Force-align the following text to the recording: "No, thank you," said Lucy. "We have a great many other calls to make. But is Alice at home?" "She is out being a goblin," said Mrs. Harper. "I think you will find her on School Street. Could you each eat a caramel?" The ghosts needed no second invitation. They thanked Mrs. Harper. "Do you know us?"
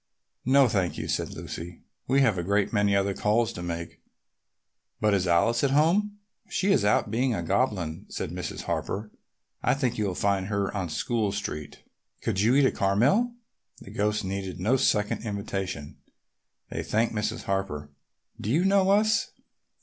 "No, 0.45 0.67
thank 0.67 0.97
you," 0.97 1.07
said 1.07 1.29
Lucy. 1.29 1.83
"We 2.07 2.21
have 2.21 2.35
a 2.39 2.43
great 2.43 2.73
many 2.73 2.95
other 2.95 3.13
calls 3.13 3.53
to 3.53 3.61
make. 3.61 4.01
But 4.99 5.13
is 5.13 5.27
Alice 5.27 5.63
at 5.63 5.69
home?" 5.69 6.17
"She 6.49 6.71
is 6.71 6.83
out 6.83 7.11
being 7.11 7.35
a 7.35 7.43
goblin," 7.43 8.07
said 8.09 8.31
Mrs. 8.31 8.61
Harper. 8.63 9.11
"I 9.61 9.75
think 9.75 9.99
you 9.99 10.07
will 10.07 10.15
find 10.15 10.47
her 10.47 10.75
on 10.75 10.89
School 10.89 11.31
Street. 11.31 11.83
Could 12.19 12.41
you 12.41 12.55
each 12.55 12.63
eat 12.65 12.69
a 12.69 12.71
caramel?" 12.71 13.35
The 13.79 13.91
ghosts 13.91 14.23
needed 14.23 14.59
no 14.59 14.75
second 14.75 15.23
invitation. 15.23 15.97
They 16.71 16.81
thanked 16.81 17.13
Mrs. 17.13 17.43
Harper. 17.43 17.91
"Do 18.41 18.49
you 18.49 18.65
know 18.65 18.89
us?" 18.89 19.29